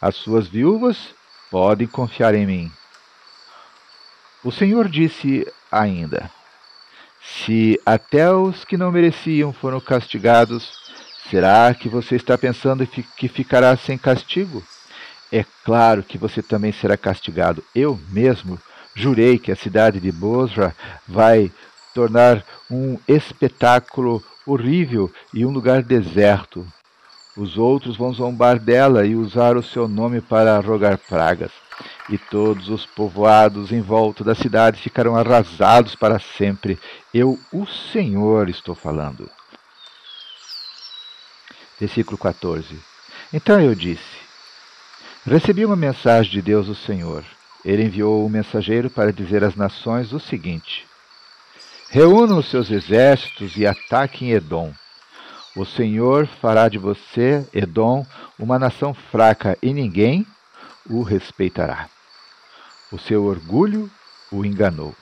As 0.00 0.16
suas 0.16 0.48
viúvas 0.48 1.14
podem 1.50 1.86
confiar 1.86 2.34
em 2.34 2.46
mim. 2.46 2.72
O 4.42 4.50
Senhor 4.50 4.88
disse 4.88 5.46
ainda: 5.70 6.30
Se 7.22 7.80
até 7.84 8.30
os 8.30 8.64
que 8.64 8.76
não 8.76 8.92
mereciam 8.92 9.52
foram 9.52 9.80
castigados, 9.80 10.72
será 11.30 11.72
que 11.74 11.88
você 11.88 12.16
está 12.16 12.36
pensando 12.36 12.86
que 12.86 13.28
ficará 13.28 13.76
sem 13.76 13.96
castigo? 13.96 14.62
É 15.32 15.44
claro 15.64 16.02
que 16.02 16.18
você 16.18 16.42
também 16.42 16.72
será 16.72 16.96
castigado. 16.96 17.64
Eu 17.74 17.98
mesmo 18.10 18.60
Jurei 18.94 19.38
que 19.38 19.50
a 19.50 19.56
cidade 19.56 19.98
de 19.98 20.12
Bosra 20.12 20.74
vai 21.06 21.50
tornar 21.92 22.44
um 22.70 22.96
espetáculo 23.08 24.22
horrível 24.46 25.12
e 25.32 25.44
um 25.44 25.50
lugar 25.50 25.82
deserto. 25.82 26.64
Os 27.36 27.58
outros 27.58 27.96
vão 27.96 28.12
zombar 28.12 28.60
dela 28.60 29.04
e 29.04 29.16
usar 29.16 29.56
o 29.56 29.62
seu 29.62 29.88
nome 29.88 30.20
para 30.20 30.58
rogar 30.60 30.98
pragas. 30.98 31.50
E 32.08 32.16
todos 32.16 32.68
os 32.68 32.86
povoados 32.86 33.72
em 33.72 33.80
volta 33.80 34.22
da 34.22 34.34
cidade 34.34 34.80
ficarão 34.80 35.16
arrasados 35.16 35.96
para 35.96 36.20
sempre. 36.20 36.78
Eu, 37.12 37.38
o 37.52 37.66
Senhor, 37.66 38.48
estou 38.48 38.74
falando. 38.74 39.28
Versículo 41.80 42.16
14. 42.16 42.78
Então 43.32 43.60
eu 43.60 43.74
disse: 43.74 44.24
Recebi 45.26 45.64
uma 45.64 45.74
mensagem 45.74 46.30
de 46.30 46.40
Deus, 46.40 46.68
o 46.68 46.74
Senhor. 46.74 47.24
Ele 47.64 47.84
enviou 47.84 48.24
um 48.24 48.28
mensageiro 48.28 48.88
para 48.88 49.12
dizer 49.12 49.42
às 49.42 49.56
nações 49.56 50.12
o 50.12 50.20
seguinte: 50.20 50.86
Reúnam 51.90 52.38
os 52.38 52.48
seus 52.48 52.70
exércitos 52.70 53.56
e 53.56 53.66
ataquem 53.66 54.30
Edom. 54.30 54.72
O 55.56 55.64
Senhor 55.64 56.26
fará 56.26 56.68
de 56.68 56.78
você, 56.78 57.46
Edom, 57.54 58.04
uma 58.38 58.58
nação 58.58 58.92
fraca 58.92 59.56
e 59.62 59.72
ninguém 59.72 60.26
o 60.90 61.02
respeitará. 61.02 61.88
O 62.90 62.98
seu 62.98 63.24
orgulho 63.24 63.88
o 64.32 64.44
enganou. 64.44 64.94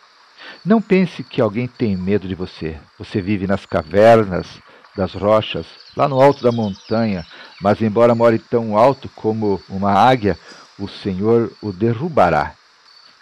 Não 0.65 0.83
pense 0.83 1.25
que 1.25 1.41
alguém 1.41 1.67
tem 1.67 1.97
medo 1.97 2.29
de 2.29 2.35
você. 2.35 2.79
Você 2.99 3.21
vive 3.21 3.47
nas 3.47 3.65
cavernas 3.65 4.61
das 4.95 5.15
rochas, 5.15 5.67
lá 5.97 6.07
no 6.07 6.21
alto 6.21 6.43
da 6.43 6.53
montanha, 6.53 7.27
mas 7.61 7.81
embora 7.81 8.15
more 8.15 8.39
tão 8.39 8.77
alto 8.77 9.09
como 9.15 9.63
uma 9.71 9.93
águia, 9.93 10.39
o 10.79 10.87
Senhor 10.87 11.51
o 11.63 11.73
derrubará. 11.73 12.55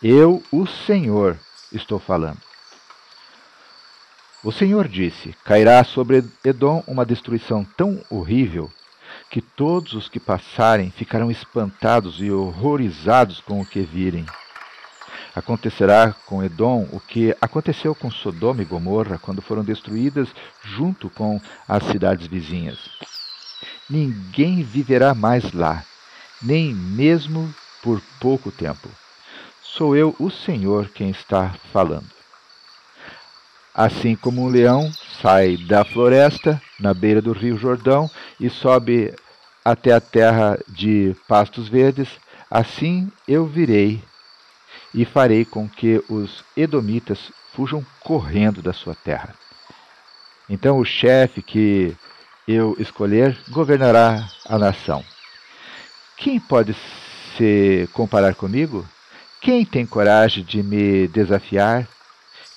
Eu, 0.03 0.43
o 0.51 0.67
Senhor, 0.67 1.39
estou 1.73 2.01
falando. 2.01 2.50
O 4.43 4.51
Senhor 4.51 4.89
disse: 4.89 5.35
Cairá 5.45 5.85
sobre 5.85 6.25
Edom 6.43 6.83
uma 6.87 7.05
destruição 7.05 7.63
tão 7.77 8.03
horrível 8.09 8.71
que 9.29 9.43
todos 9.43 9.93
os 9.93 10.09
que 10.09 10.19
passarem 10.19 10.91
ficarão 10.91 11.31
espantados 11.31 12.21
e 12.21 12.31
horrorizados 12.31 13.41
com 13.41 13.61
o 13.61 13.67
que 13.67 13.81
virem. 13.83 14.25
Acontecerá 15.37 16.15
com 16.27 16.43
Edom 16.43 16.89
o 16.91 16.99
que 16.99 17.37
aconteceu 17.41 17.95
com 17.95 18.11
Sodoma 18.11 18.63
e 18.63 18.65
Gomorra 18.65 19.19
quando 19.19 19.43
foram 19.43 19.63
destruídas 19.63 20.29
junto 20.65 21.11
com 21.11 21.39
as 21.69 21.85
cidades 21.85 22.27
vizinhas. 22.27 22.79
Ninguém 23.89 24.63
viverá 24.63 25.15
mais 25.15 25.53
lá, 25.53 25.85
nem 26.41 26.75
mesmo 26.75 27.55
por 27.83 28.01
pouco 28.19 28.51
tempo. 28.51 28.89
Sou 29.63 29.95
eu, 29.95 30.17
o 30.19 30.31
Senhor, 30.31 30.89
quem 30.89 31.11
está 31.11 31.55
falando. 31.73 32.20
Assim 33.75 34.17
como 34.17 34.43
um 34.43 34.49
leão 34.49 34.93
sai 35.23 35.57
da 35.57 35.85
floresta, 35.85 36.61
na 36.79 36.93
beira 36.93 37.23
do 37.23 37.33
rio 37.33 37.57
Jordão, 37.57 38.11
e 38.39 38.51
sobe 38.51 39.15
até 39.65 39.93
a 39.93 40.01
terra 40.01 40.59
de 40.69 41.15
pastos 41.29 41.69
verdes, 41.69 42.09
assim 42.51 43.11
eu 43.29 43.47
virei 43.47 44.03
e 44.95 45.05
farei 45.05 45.45
com 45.45 45.69
que 45.69 46.03
os 46.09 46.45
edomitas 46.57 47.31
fujam 47.53 47.85
correndo 48.01 48.63
da 48.63 48.73
sua 48.73 48.95
terra. 48.95 49.35
Então 50.49 50.79
o 50.79 50.85
chefe 50.85 51.43
que 51.43 51.97
eu 52.47 52.75
escolher 52.79 53.39
governará 53.51 54.29
a 54.47 54.59
nação. 54.59 55.05
Quem 56.17 56.41
pode 56.41 56.75
se 57.37 57.89
comparar 57.93 58.35
comigo? 58.35 58.87
Quem 59.41 59.65
tem 59.65 59.87
coragem 59.87 60.45
de 60.45 60.63
me 60.63 61.07
desafiar? 61.09 61.89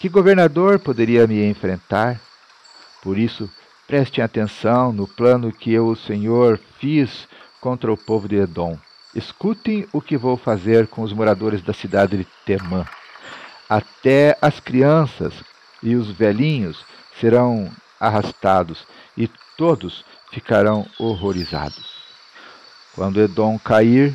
Que 0.04 0.10
governador 0.10 0.80
poderia 0.80 1.26
me 1.26 1.50
enfrentar? 1.50 2.20
Por 3.02 3.18
isso, 3.18 3.50
prestem 3.88 4.22
atenção 4.22 4.92
no 4.92 5.08
plano 5.08 5.50
que 5.50 5.72
eu, 5.72 5.88
o 5.88 5.96
Senhor, 5.96 6.60
fiz 6.78 7.26
contra 7.62 7.90
o 7.90 7.96
povo 7.96 8.28
de 8.28 8.36
Edom. 8.36 8.78
Escutem 9.16 9.88
o 9.94 10.02
que 10.02 10.18
vou 10.18 10.36
fazer 10.36 10.90
com 10.90 11.04
os 11.04 11.14
moradores 11.14 11.62
da 11.62 11.72
cidade 11.72 12.18
de 12.18 12.28
Temã. 12.46 12.86
Até 13.70 14.38
as 14.42 14.60
crianças 14.60 15.36
e 15.82 15.96
os 15.96 16.12
velhinhos 16.12 16.84
serão 17.18 17.72
arrastados 17.98 18.86
e 19.16 19.32
todos 19.56 20.04
ficarão 20.34 20.86
horrorizados. 21.00 22.04
Quando 22.94 23.22
Edom 23.22 23.58
cair, 23.58 24.14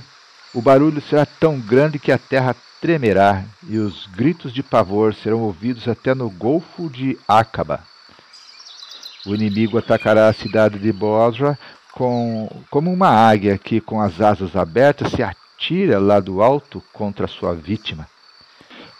o 0.53 0.61
barulho 0.61 1.01
será 1.01 1.24
tão 1.24 1.59
grande 1.59 1.98
que 1.98 2.12
a 2.12 2.18
terra 2.18 2.55
tremerá 2.81 3.45
e 3.69 3.79
os 3.79 4.07
gritos 4.07 4.53
de 4.53 4.62
pavor 4.62 5.14
serão 5.14 5.41
ouvidos 5.41 5.88
até 5.88 6.14
no 6.14 6.31
Golfo 6.31 6.88
de 6.88 7.19
Acaba. 7.27 7.81
O 9.27 9.35
inimigo 9.35 9.79
atacará 9.79 10.29
a 10.29 10.33
cidade 10.33 10.79
de 10.79 10.93
Bosra 10.93 11.59
com, 11.93 12.49
como 12.71 12.93
uma 12.93 13.09
águia 13.09 13.59
que, 13.59 13.81
com 13.81 14.01
as 14.01 14.21
asas 14.21 14.55
abertas, 14.55 15.12
se 15.12 15.23
atira 15.23 15.99
lá 15.99 16.21
do 16.21 16.43
alto 16.43 16.83
contra 16.93 17.27
sua 17.27 17.55
vítima. 17.55 18.09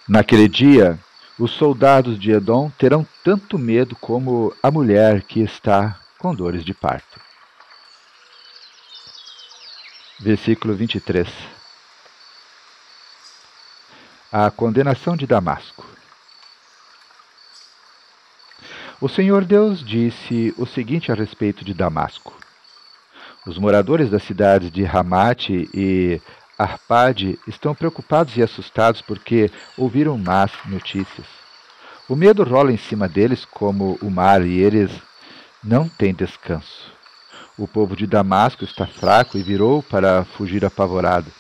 Naquele 0.09 0.49
dia, 0.49 0.99
os 1.39 1.53
soldados 1.53 2.19
de 2.19 2.33
Edom 2.33 2.71
terão 2.79 3.07
tanto 3.23 3.59
medo 3.59 3.95
como 3.97 4.55
a 4.63 4.71
mulher 4.71 5.23
que 5.23 5.41
está 5.41 5.99
com 6.19 6.35
dores 6.35 6.65
de 6.65 6.75
parto. 6.75 7.21
Versículo 10.21 10.75
23 10.75 11.58
a 14.31 14.51
condenação 14.51 15.17
de 15.17 15.27
Damasco. 15.27 15.87
O 19.01 19.09
Senhor 19.09 19.45
Deus 19.45 19.83
disse 19.83 20.53
o 20.59 20.67
seguinte 20.67 21.11
a 21.11 21.15
respeito 21.15 21.65
de 21.65 21.73
Damasco: 21.73 22.37
Os 23.47 23.57
moradores 23.57 24.11
das 24.11 24.23
cidades 24.23 24.71
de 24.71 24.85
Ramate 24.85 25.71
e 25.73 26.21
Arpade 26.59 27.39
estão 27.47 27.75
preocupados 27.75 28.37
e 28.37 28.43
assustados 28.43 29.01
porque 29.01 29.51
ouviram 29.77 30.19
más 30.19 30.51
notícias. 30.67 31.27
O 32.09 32.17
medo 32.17 32.43
rola 32.43 32.73
em 32.73 32.77
cima 32.77 33.09
deles 33.09 33.45
como 33.45 33.99
o 34.03 34.11
mar 34.11 34.45
e 34.45 34.59
eles 34.59 34.91
não 35.63 35.89
têm 35.89 36.13
descanso. 36.13 36.93
O 37.57 37.67
povo 37.67 37.97
de 37.97 38.07
Damasco 38.07 38.65
está 38.65 38.87
fraco 38.87 39.39
e 39.39 39.43
virou 39.43 39.83
para 39.83 40.25
fugir 40.25 40.65
apavorado. 40.65 41.31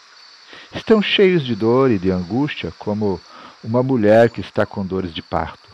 Estão 0.74 1.00
cheios 1.00 1.44
de 1.44 1.54
dor 1.54 1.90
e 1.90 1.98
de 1.98 2.10
angústia, 2.10 2.72
como 2.78 3.20
uma 3.64 3.82
mulher 3.82 4.30
que 4.30 4.40
está 4.40 4.66
com 4.66 4.84
dores 4.84 5.14
de 5.14 5.22
parto. 5.22 5.68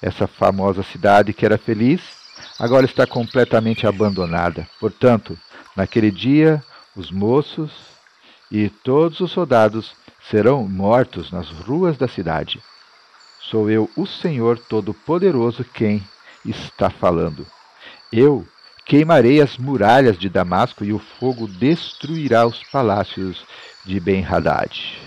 Essa 0.00 0.26
famosa 0.26 0.82
cidade 0.82 1.32
que 1.32 1.46
era 1.46 1.56
feliz, 1.56 2.02
agora 2.58 2.84
está 2.84 3.06
completamente 3.06 3.86
abandonada. 3.86 4.68
Portanto, 4.78 5.38
naquele 5.74 6.10
dia, 6.10 6.62
os 6.94 7.10
moços 7.10 7.72
e 8.50 8.68
todos 8.68 9.20
os 9.20 9.30
soldados 9.30 9.94
serão 10.30 10.68
mortos 10.68 11.30
nas 11.30 11.48
ruas 11.48 11.96
da 11.96 12.06
cidade. 12.06 12.62
Sou 13.40 13.70
eu, 13.70 13.90
o 13.96 14.06
Senhor 14.06 14.58
Todo-Poderoso, 14.58 15.64
quem 15.64 16.02
está 16.44 16.90
falando. 16.90 17.46
Eu 18.12 18.46
queimarei 18.84 19.40
as 19.40 19.56
muralhas 19.56 20.18
de 20.18 20.28
Damasco 20.28 20.84
e 20.84 20.92
o 20.92 20.98
fogo 20.98 21.46
destruirá 21.46 22.46
os 22.46 22.62
palácios 22.64 23.44
de 23.84 23.98
Ben-Hadad. 23.98 24.98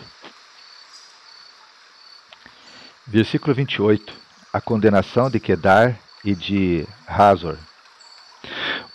Versículo 3.05 3.55
28. 3.55 4.13
A 4.51 4.59
condenação 4.59 5.29
de 5.29 5.39
Kedar 5.39 5.97
e 6.25 6.35
de 6.35 6.87
Hazor. 7.07 7.57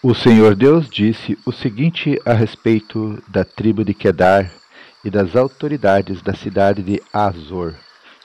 O 0.02 0.14
Senhor 0.14 0.54
Deus 0.54 0.88
disse 0.88 1.38
o 1.46 1.52
seguinte 1.52 2.20
a 2.26 2.32
respeito 2.32 3.22
da 3.28 3.44
tribo 3.44 3.84
de 3.84 3.94
Kedar 3.94 4.50
e 5.04 5.10
das 5.10 5.36
autoridades 5.36 6.20
da 6.20 6.34
cidade 6.34 6.82
de 6.82 7.00
Azor, 7.12 7.74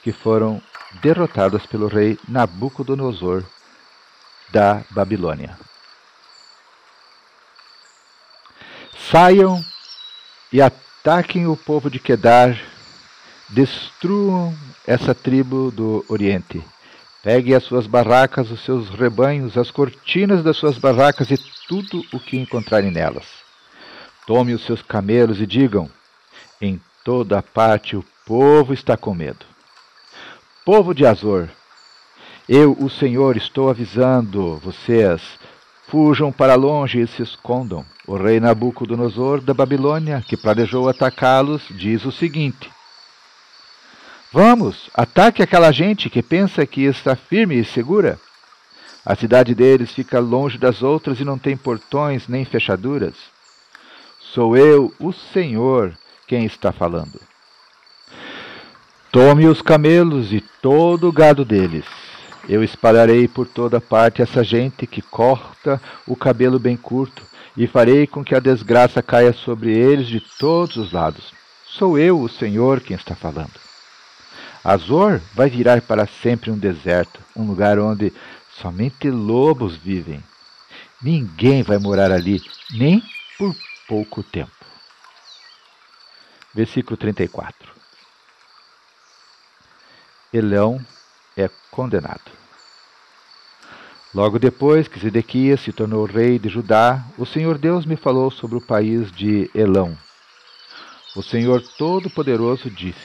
que 0.04 0.12
foram 0.12 0.62
derrotadas 1.02 1.66
pelo 1.66 1.88
rei 1.88 2.18
Nabucodonosor 2.28 3.44
da 4.52 4.84
Babilônia. 4.92 5.58
Saiam 9.10 9.64
e 10.52 10.62
Ataquem 10.62 11.48
o 11.48 11.56
povo 11.56 11.90
de 11.90 11.98
Kedar, 11.98 12.60
destruam 13.48 14.54
essa 14.86 15.16
tribo 15.16 15.72
do 15.72 16.04
Oriente. 16.10 16.62
Peguem 17.24 17.56
as 17.56 17.64
suas 17.64 17.88
barracas, 17.88 18.52
os 18.52 18.60
seus 18.66 18.90
rebanhos, 18.90 19.58
as 19.58 19.72
cortinas 19.72 20.44
das 20.44 20.58
suas 20.58 20.78
barracas 20.78 21.32
e 21.32 21.38
tudo 21.70 22.04
o 22.12 22.20
que 22.20 22.36
encontrarem 22.36 22.92
nelas. 22.92 23.26
Tome 24.26 24.54
os 24.54 24.66
seus 24.66 24.82
camelos 24.82 25.40
e 25.40 25.46
digam: 25.46 25.90
em 26.60 26.82
toda 27.06 27.42
parte 27.42 27.96
o 27.96 28.04
povo 28.26 28.74
está 28.74 28.98
com 28.98 29.14
medo. 29.14 29.46
Povo 30.66 30.94
de 30.94 31.06
Azor, 31.06 31.48
eu, 32.50 32.76
o 32.78 32.90
Senhor, 32.90 33.38
estou 33.38 33.70
avisando 33.70 34.58
vocês 34.58 35.22
Fujam 35.88 36.34
para 36.34 36.56
longe 36.56 37.00
e 37.00 37.08
se 37.08 37.24
escondam. 37.24 37.86
O 38.06 38.18
rei 38.18 38.42
Nabucodonosor 38.42 39.40
da 39.40 39.54
Babilônia, 39.54 40.22
que 40.26 40.36
planejou 40.36 40.90
atacá-los, 40.90 41.64
diz 41.70 42.04
o 42.04 42.12
seguinte: 42.12 42.70
Vamos, 44.34 44.90
ataque 44.94 45.42
aquela 45.42 45.72
gente 45.72 46.10
que 46.10 46.22
pensa 46.22 46.66
que 46.66 46.82
está 46.82 47.16
firme 47.16 47.58
e 47.58 47.64
segura. 47.64 48.20
A 49.06 49.16
cidade 49.16 49.56
deles 49.56 49.94
fica 49.94 50.20
longe 50.20 50.58
das 50.58 50.84
outras 50.84 51.22
e 51.22 51.24
não 51.24 51.38
tem 51.38 51.56
portões 51.56 52.28
nem 52.28 52.44
fechaduras. 52.44 53.16
Sou 54.20 54.58
eu, 54.58 54.94
o 55.00 55.14
Senhor, 55.14 55.98
quem 56.28 56.44
está 56.44 56.74
falando. 56.74 57.18
Tome 59.10 59.48
os 59.48 59.62
camelos 59.62 60.34
e 60.34 60.42
todo 60.62 61.08
o 61.08 61.14
gado 61.14 61.46
deles. 61.46 61.86
Eu 62.48 62.64
espalharei 62.64 63.28
por 63.28 63.46
toda 63.46 63.82
parte 63.82 64.22
essa 64.22 64.44
gente 64.44 64.88
que 64.88 65.02
corta 65.02 65.82
o 66.06 66.16
cabelo 66.16 66.58
bem 66.58 66.78
curto, 66.78 67.26
e 67.58 67.66
farei 67.66 68.06
com 68.06 68.24
que 68.24 68.36
a 68.36 68.40
desgraça 68.40 69.02
caia 69.02 69.34
sobre 69.34 69.76
eles 69.76 70.08
de 70.08 70.22
todos 70.22 70.78
os 70.78 70.92
lados. 70.92 71.34
Sou 71.66 71.98
eu, 71.98 72.22
o 72.22 72.30
Senhor, 72.30 72.80
quem 72.80 72.96
está 72.96 73.16
falando. 73.16 73.60
Azor 74.64 75.20
vai 75.34 75.50
virar 75.50 75.82
para 75.82 76.06
sempre 76.06 76.52
um 76.52 76.58
deserto, 76.58 77.20
um 77.36 77.48
lugar 77.48 77.80
onde 77.80 78.14
somente 78.62 79.10
lobos 79.10 79.76
vivem. 79.76 80.24
Ninguém 81.02 81.64
vai 81.64 81.80
morar 81.80 82.12
ali, 82.12 82.42
nem 82.72 83.02
por 83.38 83.56
pouco 83.88 84.22
tempo. 84.22 84.52
Versículo 86.54 86.96
34. 86.96 87.74
Elão 90.32 90.80
é 91.38 91.50
condenado. 91.70 92.32
Logo 94.14 94.40
depois 94.40 94.88
que 94.88 95.00
Zedequias 95.00 95.62
se 95.62 95.72
tornou 95.72 96.06
rei 96.06 96.40
de 96.40 96.50
Judá, 96.50 97.06
o 97.18 97.26
Senhor 97.26 97.58
Deus 97.58 97.86
me 97.86 97.96
falou 97.96 98.32
sobre 98.32 98.58
o 98.58 98.62
país 98.62 99.12
de 99.12 99.50
Elão. 99.54 99.96
O 101.16 101.22
Senhor 101.22 101.62
Todo-Poderoso 101.78 102.70
disse: 102.70 102.98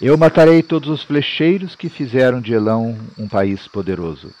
Eu 0.00 0.18
matarei 0.18 0.62
todos 0.62 0.88
os 0.88 1.02
flecheiros 1.04 1.76
que 1.76 1.88
fizeram 1.88 2.40
de 2.40 2.52
Elão 2.52 2.98
um 3.16 3.28
país 3.28 3.68
poderoso. 3.68 4.34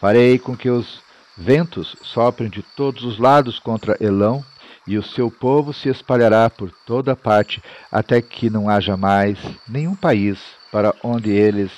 Farei 0.00 0.38
com 0.38 0.56
que 0.56 0.70
os 0.70 1.02
ventos 1.36 1.94
soprem 2.02 2.48
de 2.48 2.62
todos 2.62 3.04
os 3.04 3.18
lados 3.18 3.58
contra 3.58 3.98
Elão 4.00 4.44
e 4.86 4.96
o 4.96 5.02
seu 5.02 5.30
povo 5.30 5.74
se 5.74 5.88
espalhará 5.88 6.48
por 6.48 6.70
toda 6.86 7.14
parte, 7.14 7.62
até 7.92 8.22
que 8.22 8.48
não 8.48 8.70
haja 8.70 8.96
mais 8.96 9.38
nenhum 9.68 9.94
país 9.94 10.57
para 10.70 10.94
onde 11.02 11.30
eles 11.30 11.70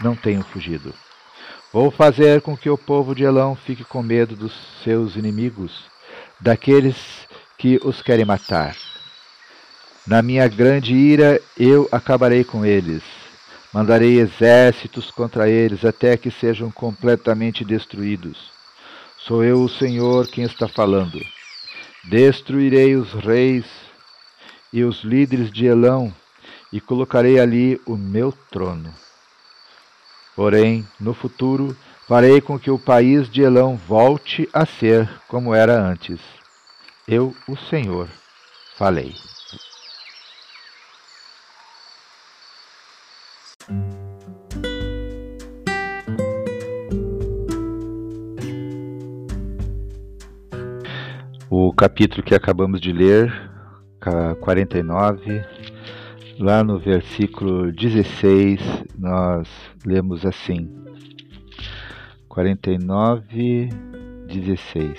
não 0.00 0.14
tenham 0.14 0.42
fugido. 0.42 0.94
Vou 1.72 1.90
fazer 1.90 2.40
com 2.40 2.56
que 2.56 2.70
o 2.70 2.78
povo 2.78 3.14
de 3.14 3.24
Elão 3.24 3.56
fique 3.56 3.84
com 3.84 4.02
medo 4.02 4.36
dos 4.36 4.52
seus 4.82 5.16
inimigos, 5.16 5.86
daqueles 6.40 6.96
que 7.58 7.80
os 7.82 8.00
querem 8.00 8.24
matar. 8.24 8.76
Na 10.06 10.22
minha 10.22 10.46
grande 10.46 10.94
ira 10.94 11.40
eu 11.58 11.88
acabarei 11.90 12.44
com 12.44 12.64
eles. 12.64 13.02
Mandarei 13.72 14.20
exércitos 14.20 15.10
contra 15.10 15.48
eles 15.48 15.84
até 15.84 16.16
que 16.16 16.30
sejam 16.30 16.70
completamente 16.70 17.64
destruídos. 17.64 18.52
Sou 19.18 19.42
eu 19.42 19.62
o 19.62 19.68
Senhor 19.68 20.28
quem 20.28 20.44
está 20.44 20.68
falando. 20.68 21.18
Destruirei 22.04 22.94
os 22.94 23.12
reis 23.14 23.64
e 24.72 24.84
os 24.84 25.02
líderes 25.02 25.50
de 25.50 25.66
Elão 25.66 26.14
e 26.74 26.80
colocarei 26.80 27.38
ali 27.38 27.80
o 27.86 27.96
meu 27.96 28.32
trono. 28.50 28.92
Porém, 30.34 30.84
no 30.98 31.14
futuro, 31.14 31.76
farei 32.08 32.40
com 32.40 32.58
que 32.58 32.68
o 32.68 32.76
país 32.76 33.30
de 33.30 33.42
Elão 33.42 33.76
volte 33.76 34.48
a 34.52 34.66
ser 34.66 35.08
como 35.28 35.54
era 35.54 35.80
antes. 35.80 36.20
Eu, 37.06 37.32
o 37.46 37.56
Senhor, 37.56 38.08
falei. 38.74 39.14
O 51.48 51.72
capítulo 51.72 52.24
que 52.24 52.34
acabamos 52.34 52.80
de 52.80 52.92
ler, 52.92 53.32
49, 54.40 55.44
lá 56.38 56.64
no 56.64 56.78
versículo 56.78 57.72
16, 57.72 58.60
nós 58.98 59.48
lemos 59.84 60.24
assim: 60.24 60.68
49, 62.28 63.68
16. 64.26 64.98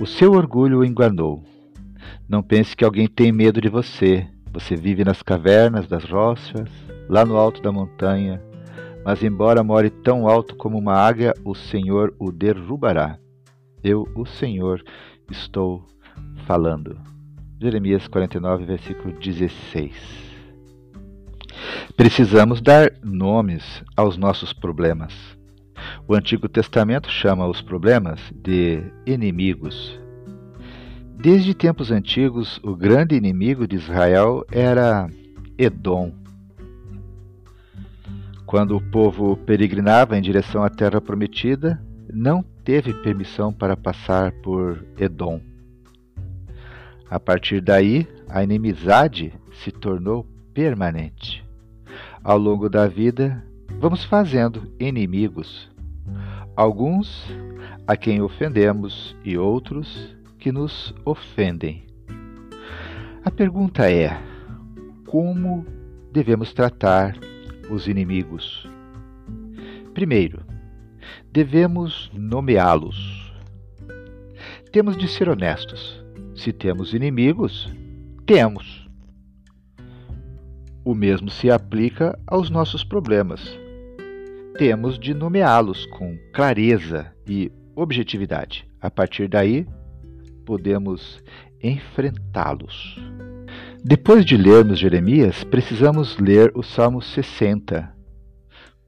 O 0.00 0.06
seu 0.06 0.32
orgulho 0.32 0.78
o 0.78 0.84
enganou. 0.84 1.44
Não 2.28 2.42
pense 2.42 2.76
que 2.76 2.84
alguém 2.84 3.06
tem 3.06 3.32
medo 3.32 3.60
de 3.60 3.68
você. 3.68 4.26
Você 4.52 4.74
vive 4.74 5.04
nas 5.04 5.22
cavernas 5.22 5.86
das 5.86 6.04
rochas, 6.04 6.68
lá 7.08 7.24
no 7.24 7.36
alto 7.36 7.60
da 7.60 7.70
montanha. 7.70 8.40
Mas, 9.04 9.22
embora 9.22 9.62
more 9.62 9.90
tão 9.90 10.28
alto 10.28 10.56
como 10.56 10.78
uma 10.78 10.94
águia, 10.94 11.34
o 11.44 11.54
Senhor 11.54 12.14
o 12.18 12.30
derrubará. 12.30 13.18
Eu, 13.82 14.06
o 14.14 14.26
Senhor, 14.26 14.82
estou 15.30 15.84
falando. 16.46 16.98
Jeremias 17.62 18.08
49, 18.08 18.64
versículo 18.64 19.12
16. 19.20 19.92
Precisamos 21.94 22.62
dar 22.62 22.90
nomes 23.04 23.84
aos 23.94 24.16
nossos 24.16 24.54
problemas. 24.54 25.12
O 26.08 26.14
Antigo 26.14 26.48
Testamento 26.48 27.10
chama 27.10 27.46
os 27.46 27.60
problemas 27.60 28.18
de 28.34 28.82
inimigos. 29.04 30.00
Desde 31.18 31.52
tempos 31.52 31.90
antigos, 31.90 32.58
o 32.62 32.74
grande 32.74 33.14
inimigo 33.14 33.68
de 33.68 33.76
Israel 33.76 34.42
era 34.50 35.10
Edom. 35.58 36.14
Quando 38.46 38.74
o 38.74 38.80
povo 38.80 39.36
peregrinava 39.36 40.16
em 40.16 40.22
direção 40.22 40.64
à 40.64 40.70
terra 40.70 40.98
prometida, 40.98 41.78
não 42.10 42.42
teve 42.64 42.94
permissão 43.02 43.52
para 43.52 43.76
passar 43.76 44.32
por 44.40 44.82
Edom. 44.96 45.49
A 47.10 47.18
partir 47.18 47.60
daí, 47.60 48.06
a 48.28 48.44
inimizade 48.44 49.34
se 49.52 49.72
tornou 49.72 50.24
permanente. 50.54 51.44
Ao 52.22 52.38
longo 52.38 52.68
da 52.68 52.86
vida, 52.86 53.44
vamos 53.80 54.04
fazendo 54.04 54.72
inimigos. 54.78 55.68
Alguns 56.54 57.26
a 57.84 57.96
quem 57.96 58.22
ofendemos 58.22 59.16
e 59.24 59.36
outros 59.36 60.16
que 60.38 60.52
nos 60.52 60.94
ofendem. 61.04 61.84
A 63.24 63.30
pergunta 63.30 63.90
é: 63.90 64.16
como 65.04 65.66
devemos 66.12 66.52
tratar 66.52 67.16
os 67.68 67.88
inimigos? 67.88 68.68
Primeiro, 69.92 70.44
devemos 71.32 72.08
nomeá-los. 72.14 73.34
Temos 74.70 74.96
de 74.96 75.08
ser 75.08 75.28
honestos. 75.28 76.00
Se 76.40 76.54
temos 76.54 76.94
inimigos, 76.94 77.70
temos. 78.24 78.88
O 80.82 80.94
mesmo 80.94 81.28
se 81.28 81.50
aplica 81.50 82.18
aos 82.26 82.48
nossos 82.48 82.82
problemas. 82.82 83.42
Temos 84.56 84.98
de 84.98 85.12
nomeá-los 85.12 85.84
com 85.84 86.16
clareza 86.32 87.14
e 87.28 87.52
objetividade. 87.76 88.66
A 88.80 88.90
partir 88.90 89.28
daí, 89.28 89.66
podemos 90.46 91.22
enfrentá-los. 91.62 92.98
Depois 93.84 94.24
de 94.24 94.38
lermos 94.38 94.78
Jeremias, 94.78 95.44
precisamos 95.44 96.18
ler 96.18 96.50
o 96.54 96.62
Salmo 96.62 97.02
60, 97.02 97.94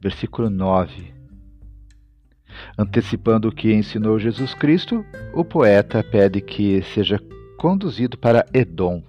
versículo 0.00 0.48
9 0.48 1.12
Antecipando 2.78 3.48
o 3.48 3.52
que 3.52 3.72
ensinou 3.72 4.18
Jesus 4.18 4.54
Cristo, 4.54 5.04
o 5.34 5.44
poeta 5.44 6.02
pede 6.02 6.40
que 6.40 6.82
seja 6.82 7.20
conduzido 7.62 8.18
para 8.18 8.44
Edom, 8.52 9.04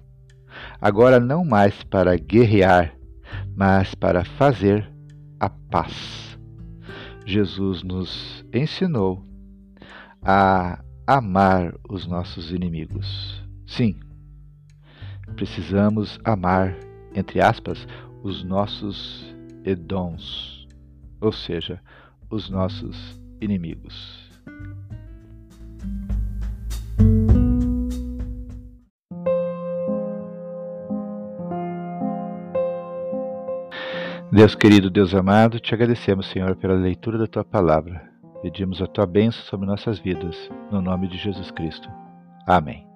agora 0.80 1.20
não 1.20 1.44
mais 1.44 1.84
para 1.86 2.16
guerrear, 2.16 2.96
mas 3.56 3.96
para 3.96 4.24
fazer 4.24 4.88
a 5.40 5.50
paz. 5.50 6.38
Jesus 7.26 7.82
nos 7.82 8.46
ensinou 8.54 9.26
a 10.22 10.84
amar 11.08 11.74
os 11.90 12.06
nossos 12.06 12.52
inimigos. 12.52 13.44
Sim, 13.66 14.00
precisamos 15.36 16.20
amar, 16.24 16.78
entre 17.16 17.42
aspas, 17.42 17.88
os 18.22 18.44
nossos 18.44 19.36
Edoms, 19.66 20.68
ou 21.20 21.32
seja, 21.32 21.82
os 22.30 22.52
nossos 22.52 23.20
inimigos. 23.42 24.23
Deus 34.34 34.56
querido, 34.56 34.90
Deus 34.90 35.14
amado, 35.14 35.60
te 35.60 35.76
agradecemos, 35.76 36.26
Senhor, 36.32 36.56
pela 36.56 36.74
leitura 36.74 37.20
da 37.20 37.28
tua 37.28 37.46
palavra. 37.46 38.02
Pedimos 38.42 38.82
a 38.82 38.88
tua 38.88 39.06
bênção 39.06 39.44
sobre 39.44 39.68
nossas 39.68 40.00
vidas, 40.00 40.50
no 40.72 40.82
nome 40.82 41.08
de 41.08 41.20
Jesus 41.20 41.52
Cristo. 41.52 41.88
Amém. 42.48 42.93